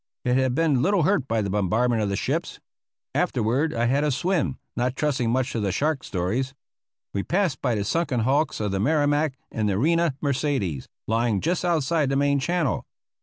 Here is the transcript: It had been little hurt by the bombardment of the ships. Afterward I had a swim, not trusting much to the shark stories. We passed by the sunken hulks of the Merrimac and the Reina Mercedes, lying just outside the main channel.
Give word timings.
It 0.23 0.35
had 0.35 0.55
been 0.55 0.81
little 0.81 1.03
hurt 1.03 1.27
by 1.27 1.43
the 1.43 1.51
bombardment 1.51 2.01
of 2.01 2.09
the 2.09 2.15
ships. 2.15 2.59
Afterward 3.13 3.71
I 3.71 3.85
had 3.85 4.03
a 4.03 4.09
swim, 4.09 4.57
not 4.75 4.95
trusting 4.95 5.29
much 5.29 5.51
to 5.51 5.59
the 5.59 5.71
shark 5.71 6.03
stories. 6.03 6.55
We 7.13 7.21
passed 7.21 7.61
by 7.61 7.75
the 7.75 7.83
sunken 7.83 8.21
hulks 8.21 8.59
of 8.59 8.71
the 8.71 8.79
Merrimac 8.79 9.37
and 9.51 9.69
the 9.69 9.77
Reina 9.77 10.15
Mercedes, 10.19 10.87
lying 11.05 11.39
just 11.39 11.63
outside 11.63 12.09
the 12.09 12.15
main 12.15 12.39
channel. 12.39 12.83